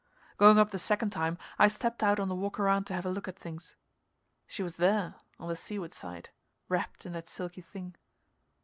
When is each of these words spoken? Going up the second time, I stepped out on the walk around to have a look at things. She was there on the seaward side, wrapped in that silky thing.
Going 0.37 0.57
up 0.57 0.71
the 0.71 0.79
second 0.79 1.11
time, 1.11 1.37
I 1.59 1.67
stepped 1.67 2.01
out 2.01 2.19
on 2.19 2.27
the 2.27 2.33
walk 2.33 2.59
around 2.59 2.85
to 2.85 2.95
have 2.95 3.05
a 3.05 3.11
look 3.11 3.27
at 3.27 3.37
things. 3.37 3.75
She 4.47 4.63
was 4.63 4.77
there 4.77 5.13
on 5.39 5.47
the 5.47 5.55
seaward 5.55 5.93
side, 5.93 6.31
wrapped 6.69 7.05
in 7.05 7.11
that 7.13 7.27
silky 7.27 7.61
thing. 7.61 7.93